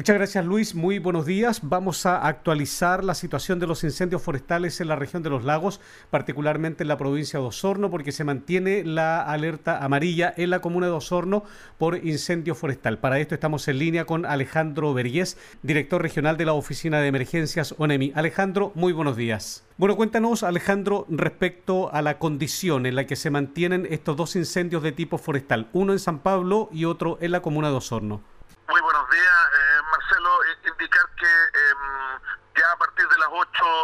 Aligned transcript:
Muchas 0.00 0.16
gracias 0.16 0.46
Luis, 0.46 0.74
muy 0.74 0.98
buenos 0.98 1.26
días. 1.26 1.60
Vamos 1.62 2.06
a 2.06 2.26
actualizar 2.26 3.04
la 3.04 3.14
situación 3.14 3.58
de 3.58 3.66
los 3.66 3.84
incendios 3.84 4.22
forestales 4.22 4.80
en 4.80 4.88
la 4.88 4.96
región 4.96 5.22
de 5.22 5.28
los 5.28 5.44
lagos, 5.44 5.78
particularmente 6.08 6.84
en 6.84 6.88
la 6.88 6.96
provincia 6.96 7.38
de 7.38 7.44
Osorno, 7.44 7.90
porque 7.90 8.10
se 8.10 8.24
mantiene 8.24 8.82
la 8.82 9.20
alerta 9.20 9.84
amarilla 9.84 10.32
en 10.34 10.48
la 10.48 10.60
comuna 10.60 10.86
de 10.86 10.92
Osorno 10.92 11.44
por 11.76 11.96
incendio 12.02 12.54
forestal. 12.54 12.98
Para 12.98 13.20
esto 13.20 13.34
estamos 13.34 13.68
en 13.68 13.78
línea 13.78 14.06
con 14.06 14.24
Alejandro 14.24 14.94
Vergés, 14.94 15.36
director 15.62 16.00
regional 16.00 16.38
de 16.38 16.46
la 16.46 16.54
Oficina 16.54 16.98
de 17.00 17.08
Emergencias 17.08 17.74
ONEMI. 17.76 18.12
Alejandro, 18.14 18.72
muy 18.74 18.94
buenos 18.94 19.18
días. 19.18 19.66
Bueno, 19.76 19.96
cuéntanos 19.96 20.44
Alejandro 20.44 21.04
respecto 21.10 21.92
a 21.92 22.00
la 22.00 22.18
condición 22.18 22.86
en 22.86 22.94
la 22.94 23.04
que 23.04 23.16
se 23.16 23.28
mantienen 23.28 23.86
estos 23.90 24.16
dos 24.16 24.34
incendios 24.34 24.82
de 24.82 24.92
tipo 24.92 25.18
forestal, 25.18 25.68
uno 25.74 25.92
en 25.92 25.98
San 25.98 26.20
Pablo 26.20 26.70
y 26.72 26.86
otro 26.86 27.18
en 27.20 27.32
la 27.32 27.42
comuna 27.42 27.68
de 27.68 27.76
Osorno. 27.76 28.29
Muy 30.62 30.70
buenos 30.72 30.78
días. 30.78 31.00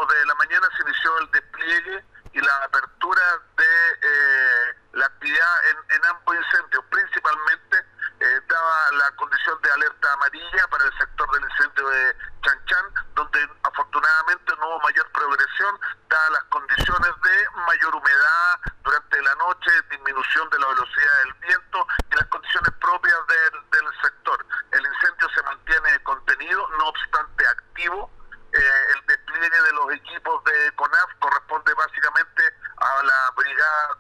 de 0.09 0.27
la 0.27 0.35
mañana 0.35 0.69
se 0.77 0.83
inició 0.83 1.19
el 1.19 1.31
despliegue 1.31 2.05
y 2.33 2.41
la 2.41 2.57
apertura 2.65 3.23
de 3.57 3.65
eh, 4.03 4.75
la 4.93 5.07
actividad 5.07 5.69
en, 5.91 6.05
ambos 6.05 6.37
incendios, 6.37 6.85
principalmente 6.91 7.79
eh, 8.21 8.41
daba 8.49 8.93
la 8.93 9.11
condición 9.17 9.61
de 9.63 9.71
alerta 9.73 10.13
amarilla 10.13 10.69
para 10.69 10.85
el 10.85 10.99
sector 10.99 11.31
del 11.33 11.51
incendio 11.51 11.89
de 11.89 12.17
Chanchan, 12.43 12.85
donde 13.15 13.49
afortunadamente 13.63 14.55
no 14.59 14.69
hubo 14.69 14.81
mayor 14.81 15.11
progresión, 15.13 15.81
dadas 16.09 16.31
las 16.31 16.45
condiciones 16.45 17.11
de 17.23 17.49
mayor 17.67 17.95
humedad 17.95 18.61
durante 18.85 19.23
la 19.23 19.35
noche, 19.37 19.71
disminución 19.91 20.51
de 20.51 20.59
la 20.59 20.67
velocidad 20.69 21.19
del 21.25 21.35
viento 21.35 21.87
y 22.11 22.15
las 22.17 22.27
condiciones 22.27 22.73
propias 22.81 23.27
del, 23.27 23.71
del 23.71 24.01
sector. 24.03 24.47
El 24.73 24.87
incendio 24.87 25.29
se 25.35 25.43
mantiene 25.43 26.03
contenido, 26.03 26.69
no 26.79 26.89
obstante 26.89 27.47
activo, 27.47 28.11
eh, 28.57 28.95
el 28.95 29.07
despliegue 29.07 29.63
de 29.63 29.73
los 29.73 29.93
equipos 29.93 30.43
de 30.45 30.73
CONAF 30.77 31.11
corresponde 31.19 31.75
básicamente 31.75 32.43
a 32.79 33.03
la 33.03 33.31
brigada 33.37 33.99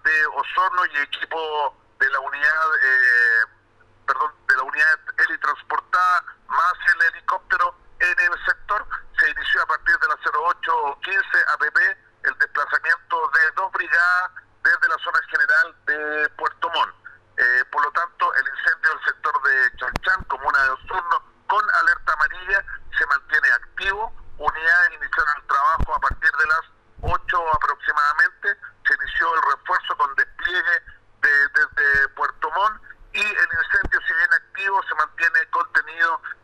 y 0.87 0.97
equipo 0.99 1.77
de 1.99 2.11
la 2.11 2.21
unidad, 2.21 2.67
eh, 2.83 3.45
perdón, 4.07 4.33
de 4.49 4.57
la 4.57 4.63
unidad 4.63 4.99
helitransportada 5.17 6.25
más 6.49 6.75
el 6.95 7.15
helicóptero 7.15 7.75
en 8.01 8.19
el 8.19 8.45
sector. 8.45 8.87
Se 9.19 9.31
inició 9.31 9.63
a 9.63 9.67
partir 9.67 9.99
de 9.99 10.09
las 10.09 10.19
0815 10.25 11.39
APP 11.55 11.79
el 12.25 12.39
desplazamiento 12.39 13.31
de 13.31 13.51
dos 13.57 13.73
brigadas 13.73 14.31
desde 14.63 14.89
la 14.89 14.99
zona 14.99 15.21
general 15.31 15.77
de 15.87 16.29
Puerto 16.37 16.71
Montt. 16.71 16.95
Eh, 17.39 17.65
por 17.71 17.85
lo 17.85 17.91
tanto, 17.93 18.35
el 18.35 18.45
incendio 18.49 18.91
del 18.91 19.05
sector 19.05 19.43
de 19.43 19.77
Chanchán, 19.77 20.25
comuna 20.25 20.63
de 20.65 20.71
Osorno, 20.71 21.23
con 21.47 21.65
alerta 21.71 22.13
amarilla, 22.13 22.65
se 22.99 23.07
mantiene 23.07 23.49
activo 23.51 24.13
unidades 24.39 24.93
iniciaron 24.93 25.37
el 25.37 25.47
trabajo 25.47 25.95
a 25.95 26.01
partir 26.01 26.31
de 26.31 26.47
las 26.47 26.61
8 27.03 27.55
aproximadamente. 27.55 28.57
Se 28.87 28.95
inició 28.95 29.35
el 29.35 29.43
refuerzo 29.57 29.97
con 29.97 30.15
despliegue 30.15 30.83
desde 31.23 32.09
Puerto 32.11 32.51
Montt 32.51 32.83
y 33.13 33.21
el 33.21 33.49
incendio, 33.49 34.01
si 34.07 34.13
bien 34.13 34.33
activo, 34.33 34.81
se 34.89 34.95
mantiene 34.95 35.49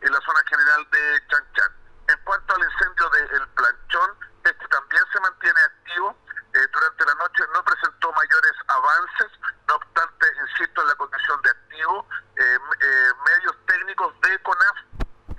en 0.01 0.11
la 0.11 0.19
zona 0.21 0.41
general 0.49 0.87
de 0.91 1.27
Chanchan. 1.27 1.71
En 2.07 2.17
cuanto 2.23 2.55
al 2.55 2.63
incendio 2.63 3.09
del 3.09 3.47
Planchón, 3.49 4.09
este 4.43 4.67
también 4.67 5.03
se 5.11 5.19
mantiene 5.19 5.59
activo. 5.61 6.17
Eh, 6.53 6.67
durante 6.71 7.05
la 7.05 7.15
noche 7.15 7.43
no 7.53 7.63
presentó 7.63 8.11
mayores 8.11 8.53
avances, 8.67 9.31
no 9.67 9.75
obstante, 9.75 10.27
insisto 10.47 10.81
en 10.81 10.87
la 10.87 10.95
condición 10.95 11.41
de 11.41 11.49
activo. 11.49 12.07
Eh, 12.37 12.59
eh, 12.79 13.11
medios 13.25 13.55
técnicos 13.65 14.13
de 14.21 14.41
CONAF 14.43 14.77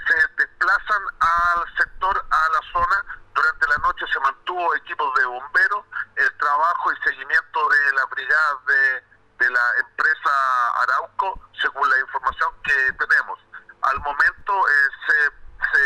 se 0.08 0.14
desplazan 0.36 1.02
al 1.20 1.76
sector, 1.76 2.16
a 2.30 2.48
la 2.48 2.72
zona. 2.72 3.04
Durante 3.34 3.66
la 3.68 3.78
noche 3.78 4.06
se 4.12 4.20
mantuvo 4.20 4.74
equipos 4.76 5.14
de 5.14 5.24
bomberos, 5.26 5.84
el 6.16 6.36
trabajo 6.38 6.92
y 6.92 6.96
seguimiento 7.04 7.68
de 7.68 7.92
la 7.92 8.06
brigada 8.06 8.58
de, 8.66 9.04
de 9.44 9.50
la 9.50 9.72
empresa 9.80 10.82
Arauco, 10.82 11.40
según 11.60 11.88
la 11.90 11.98
información 12.00 12.50
que 12.62 12.92
tenemos. 12.92 13.38
Al 13.84 14.00
momento 14.00 14.68
eh, 14.68 14.88
se, 15.06 15.18
se, 15.72 15.80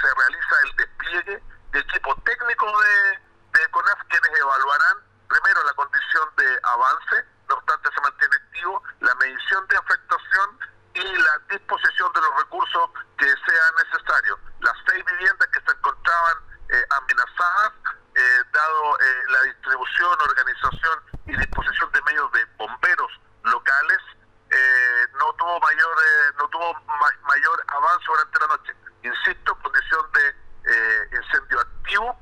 se, 0.00 0.14
realiza 0.14 0.54
el 0.64 0.76
despliegue 0.76 1.42
de 1.72 1.78
equipo 1.80 2.14
técnico 2.22 2.66
de, 2.80 3.58
de 3.58 3.68
CONAF, 3.70 3.98
quienes 4.08 4.40
evaluarán 4.40 4.96
primero 5.28 5.62
la 5.64 5.72
condición 5.74 6.28
de 6.36 6.58
avance, 6.62 7.24
no 7.48 7.54
obstante 7.56 7.90
se 7.94 8.00
mantiene 8.00 8.36
activo, 8.36 8.82
la 9.00 9.14
medición 9.16 9.66
de 9.68 9.76
afectación 9.76 10.58
y 10.94 11.16
la 11.16 11.38
disposición 11.50 12.12
de 12.12 12.20
los 12.20 12.36
recursos 12.38 12.90
que 13.18 13.26
sea 13.26 13.64
necesario. 13.84 14.38
Las 14.60 14.74
seis 14.88 15.04
viviendas 15.04 15.48
que 15.48 15.60
se 15.60 15.76
encontraban 15.76 16.36
eh, 16.70 16.84
amenazadas, 16.90 17.72
eh, 18.14 18.42
dado 18.52 19.00
eh, 19.00 19.22
la 19.28 19.42
distribución, 19.42 20.18
organización 20.20 20.98
y 21.26 21.36
disposición 21.36 21.92
de 21.92 22.02
medios 22.02 22.32
de 22.32 22.44
bomberos 22.56 23.12
locales, 23.44 23.98
no 25.18 25.32
tuvo 25.34 25.60
mayor 25.60 25.96
no 26.38 26.48
tuvo 26.48 26.72
mayor 27.22 27.64
avance 27.68 28.04
durante 28.06 28.38
la 28.40 28.46
Insisto, 29.02 29.54
condición 29.62 30.04
de 30.12 31.16
incendio 31.16 31.60
activo 31.60 32.18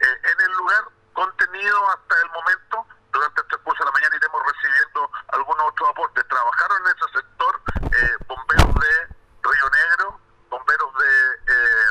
en 0.00 0.40
el 0.40 0.52
lugar 0.56 0.84
contenido 1.12 1.90
hasta 1.90 2.14
el 2.22 2.30
momento. 2.30 2.86
Durante 3.12 3.40
el 3.40 3.46
transcurso 3.46 3.78
de 3.78 3.86
la 3.86 3.92
mañana 3.92 4.16
iremos 4.16 4.42
recibiendo 4.44 5.10
algunos 5.28 5.64
otros 5.68 5.88
aportes. 5.90 6.28
Trabajaron 6.28 6.78
en 6.82 6.96
ese 6.96 7.18
sector 7.18 7.62
bomberos 8.28 8.74
de 8.74 9.16
Río 9.42 9.70
Negro, 9.70 10.20
bomberos 10.50 10.92
de 10.94 11.52
eh, 11.52 11.90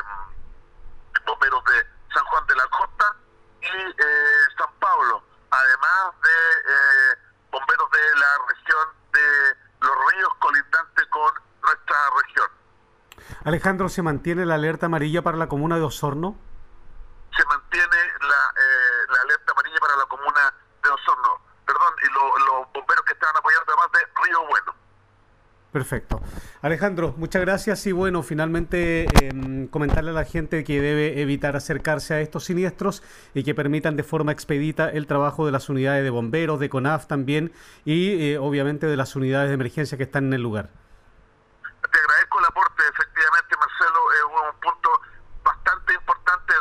bomberos 1.24 1.64
de 1.64 1.86
San 2.12 2.24
Juan 2.24 2.46
de 2.46 2.54
la 2.54 2.66
Costa 2.68 3.16
y 3.62 3.66
eh, 3.66 4.40
San 4.58 4.72
Pablo, 4.78 5.22
además 5.50 6.12
de 6.22 6.30
eh, 6.30 7.16
bomberos 7.50 7.90
de 7.90 8.18
la 8.18 8.38
región 8.48 8.88
de 9.12 9.56
los 9.80 10.12
ríos 10.12 10.34
colindantes 10.38 11.06
con 11.06 11.32
nuestra 11.62 12.10
región. 12.22 12.50
Alejandro, 13.46 13.88
¿se 13.88 14.02
mantiene 14.02 14.44
la 14.44 14.56
alerta 14.56 14.86
amarilla 14.86 15.22
para 15.22 15.36
la 15.36 15.46
comuna 15.46 15.76
de 15.76 15.82
Osorno? 15.82 16.36
Se 17.36 17.44
mantiene 17.46 17.96
la, 18.20 18.52
la 19.14 19.20
alerta 19.22 19.52
amarilla 19.52 19.78
para 19.78 19.96
la 19.96 20.04
comuna 20.06 20.52
de 20.82 20.90
Osorno. 20.90 21.40
Perdón, 21.64 21.94
y 22.02 22.12
los 22.12 22.72
bomberos 22.74 23.04
que 23.04 23.12
estaban 23.12 23.36
apoyando 23.36 23.64
además 23.68 23.92
de 23.92 24.00
Río 24.24 24.46
Bueno. 24.48 24.74
Perfecto. 25.70 26.20
Alejandro, 26.60 27.14
muchas 27.18 27.40
gracias 27.42 27.86
y 27.86 27.92
bueno, 27.92 28.24
finalmente 28.24 29.04
eh, 29.04 29.68
comentarle 29.70 30.10
a 30.10 30.14
la 30.14 30.24
gente 30.24 30.64
que 30.64 30.80
debe 30.80 31.20
evitar 31.22 31.54
acercarse 31.54 32.14
a 32.14 32.20
estos 32.20 32.46
siniestros 32.46 33.04
y 33.32 33.44
que 33.44 33.54
permitan 33.54 33.94
de 33.94 34.02
forma 34.02 34.32
expedita 34.32 34.90
el 34.90 35.06
trabajo 35.06 35.46
de 35.46 35.52
las 35.52 35.68
unidades 35.68 36.02
de 36.02 36.10
bomberos, 36.10 36.58
de 36.58 36.68
CONAF 36.68 37.06
también 37.06 37.52
y 37.84 38.32
eh, 38.32 38.38
obviamente 38.38 38.86
de 38.86 38.96
las 38.96 39.14
unidades 39.14 39.50
de 39.50 39.54
emergencia 39.54 39.96
que 39.96 40.04
están 40.04 40.24
en 40.26 40.32
el 40.32 40.42
lugar. 40.42 40.70
Te 41.92 42.00
agradezco 42.00 42.40
el 42.40 42.44
aporte, 42.46 42.82
efectivamente 42.82 43.56
Marcelo, 43.56 44.00
es 44.12 44.24
un 44.24 44.60
punto 44.60 44.90
bastante 45.44 45.94
importante 45.94 46.54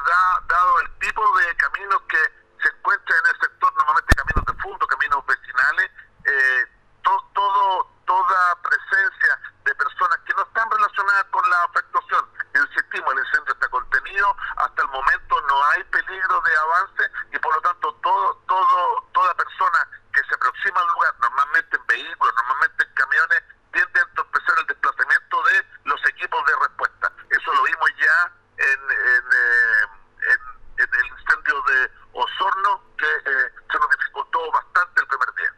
dado 0.47 0.79
el 0.81 0.99
tipo 0.99 1.21
de 1.39 1.55
caminos 1.55 2.01
que 2.07 2.21
se 2.61 2.69
encuentran 2.69 3.17
en 3.23 3.33
el 3.33 3.41
sector, 3.41 3.73
normalmente 3.75 4.15
caminos 4.15 4.45
de 4.45 4.53
fondo, 4.61 4.87
caminos 4.87 5.25
vecinales, 5.25 5.89
eh, 6.25 6.65
todo 7.01 7.89
toda 8.05 8.55
presencia 8.61 9.33
de 9.65 9.73
personas 9.73 10.17
que 10.27 10.33
no 10.35 10.43
están 10.43 10.69
relacionadas 10.69 11.25
con 11.31 11.49
la 11.49 11.63
afectación. 11.63 12.23
Insistimos, 12.53 13.13
el 13.13 13.19
incendio 13.25 13.53
está 13.53 13.67
contenido, 13.69 14.37
hasta 14.57 14.81
el 14.83 14.89
momento 14.89 15.41
no 15.49 15.65
hay 15.73 15.83
peligro 15.85 16.41
de 16.41 16.55
avance 16.55 17.03
y 17.33 17.39
por 17.39 17.55
lo 17.55 17.61
tanto 17.61 17.93
todo, 17.95 18.35
todo, 18.47 19.09
toda 19.11 19.33
persona 19.33 19.89
que 20.13 20.21
se 20.21 20.35
aproxima 20.35 20.79
al 20.79 20.87
lugar, 20.87 21.13
normalmente 21.19 21.75
en 21.75 21.85
vehículos, 21.87 22.33
normalmente 22.37 22.85
en 22.85 22.93
camiones, 22.93 23.43
tiende 23.73 23.99
a 23.99 24.03
entorpecer 24.03 24.55
el 24.59 24.67
desplazamiento 24.67 25.43
de 25.43 25.65
los 25.85 26.05
equipos 26.05 26.45
de 26.45 26.53
respuesta. 26.61 27.11
Eso 27.29 27.53
lo 27.53 27.63
vimos 27.63 27.89
ya 27.99 28.31
en, 28.57 28.79
en, 28.85 29.23
eh, 29.33 29.83
en, 30.29 30.39
en 30.77 30.89
el 30.93 31.05
incendio 31.09 31.61
de 31.63 31.91
Osorno, 32.13 32.81
que 32.97 33.09
eh, 33.09 33.49
se 33.69 33.79
nos 33.79 33.89
dificultó 33.89 34.39
bastante 34.51 35.01
el 35.01 35.07
primer 35.07 35.33
día. 35.35 35.53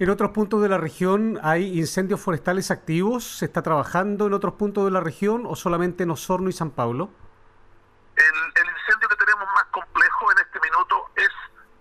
En 0.00 0.10
otros 0.10 0.30
puntos 0.30 0.62
de 0.62 0.68
la 0.68 0.78
región 0.78 1.40
hay 1.42 1.76
incendios 1.76 2.20
forestales 2.20 2.70
activos. 2.70 3.38
¿Se 3.38 3.46
está 3.46 3.62
trabajando 3.62 4.28
en 4.28 4.32
otros 4.32 4.54
puntos 4.54 4.84
de 4.84 4.92
la 4.92 5.00
región 5.00 5.42
o 5.44 5.56
solamente 5.56 6.04
en 6.04 6.12
Osorno 6.12 6.48
y 6.48 6.52
San 6.52 6.70
Pablo? 6.70 7.10
El, 8.14 8.24
el 8.62 8.68
incendio 8.78 9.08
que 9.08 9.16
tenemos 9.16 9.48
más 9.56 9.64
complejo 9.72 10.30
en 10.30 10.38
este 10.38 10.60
minuto 10.60 11.10
es 11.16 11.30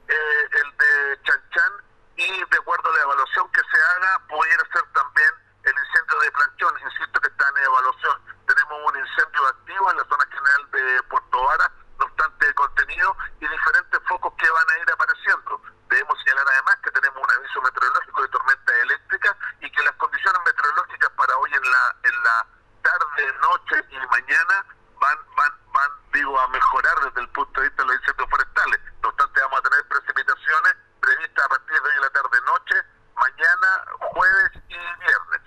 eh, 0.08 0.44
el 0.50 0.78
de 0.78 1.22
Chanchan 1.26 1.74
y 2.16 2.26
de 2.26 2.58
acuerdo 2.58 2.90
a 2.90 2.96
la 2.96 3.02
evaluación 3.04 3.52
que 3.52 3.62
se 3.62 3.78
haga 3.78 4.20
pudiera 4.28 4.64
ser 4.74 4.82
también 4.98 5.30
el 5.62 5.74
incendio 5.78 6.20
de 6.20 6.32
Planchón. 6.32 6.74
Insisto 6.90 7.22
que 7.22 7.28
está 7.28 7.46
en 7.50 7.66
evaluación. 7.66 8.18
Tenemos 8.48 8.78
un 8.82 8.98
incendio 8.98 9.46
activo 9.46 9.92
en 9.92 9.98
la 9.98 10.06
zona 10.10 10.26
general 10.26 10.72
de 10.72 11.04
Puerto 11.04 11.44
Vara, 11.44 11.72
no 12.00 12.06
obstante 12.06 12.52
contenido 12.56 13.16
y 13.42 13.48
diferentes 13.48 14.02
focos 14.10 14.34
que 14.42 14.50
van 14.50 14.66
a 14.74 14.82
ir 14.82 14.90
apareciendo. 14.92 15.62
Debemos 15.90 16.20
señalar 16.20 16.46
además 16.52 16.76
que 16.84 16.92
tenemos 16.92 17.18
un 17.24 17.32
aviso 17.32 17.62
meteorológico 17.62 18.22
de 18.22 18.28
tormenta 18.28 18.76
eléctrica 18.82 19.38
y 19.62 19.72
que 19.72 19.84
las 19.84 19.96
condiciones 19.96 20.42
meteorológicas 20.46 21.10
para 21.12 21.38
hoy 21.38 21.52
en 21.54 21.64
la, 21.64 21.96
en 22.04 22.24
la 22.24 22.46
tarde, 22.84 23.34
noche 23.42 23.84
y 24.04 24.08
mañana 24.08 24.66
van, 25.00 25.18
van, 25.36 25.52
van, 25.74 25.92
digo, 26.14 26.40
a 26.40 26.48
mejorar 26.50 26.96
desde 27.06 27.22
el 27.22 27.30
punto 27.30 27.62
de 27.62 27.68
vista 27.68 27.84
de 27.84 27.88
los 27.88 27.98
incendios 28.00 28.30
forestales. 28.30 28.80
No 29.02 29.10
obstante, 29.10 29.42
vamos 29.42 29.60
a 29.60 29.70
tener 29.70 29.88
precipitaciones 29.88 30.74
previstas 31.00 31.46
a 31.46 31.50
partir 31.50 31.82
de 31.82 31.90
hoy 31.90 31.96
en 31.96 32.02
la 32.02 32.10
tarde-noche, 32.10 32.76
mañana, 33.16 33.86
jueves 34.00 34.52
y 34.70 34.78
viernes. 34.78 35.42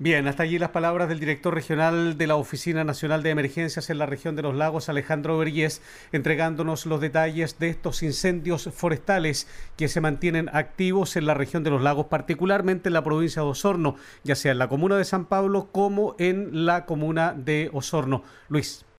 Bien, 0.00 0.26
hasta 0.26 0.42
allí 0.42 0.58
las 0.58 0.70
palabras 0.70 1.08
del 1.08 1.20
director 1.20 1.54
regional 1.54 2.18
de 2.18 2.26
la 2.26 2.34
Oficina 2.34 2.82
Nacional 2.82 3.22
de 3.22 3.30
Emergencias 3.30 3.90
en 3.90 3.98
la 3.98 4.06
región 4.06 4.34
de 4.34 4.42
los 4.42 4.56
lagos, 4.56 4.88
Alejandro 4.88 5.38
Vergés, 5.38 5.82
entregándonos 6.10 6.84
los 6.84 7.00
detalles 7.00 7.60
de 7.60 7.68
estos 7.68 8.02
incendios 8.02 8.68
forestales 8.74 9.46
que 9.76 9.86
se 9.86 10.00
mantienen 10.00 10.50
activos 10.52 11.14
en 11.14 11.26
la 11.26 11.34
región 11.34 11.62
de 11.62 11.70
los 11.70 11.80
lagos, 11.80 12.06
particularmente 12.06 12.88
en 12.88 12.94
la 12.94 13.04
provincia 13.04 13.42
de 13.42 13.48
Osorno, 13.48 13.94
ya 14.24 14.34
sea 14.34 14.50
en 14.50 14.58
la 14.58 14.68
comuna 14.68 14.96
de 14.96 15.04
San 15.04 15.26
Pablo 15.26 15.68
como 15.70 16.16
en 16.18 16.66
la 16.66 16.86
comuna 16.86 17.32
de 17.32 17.70
Osorno. 17.72 18.24
Luis. 18.48 18.84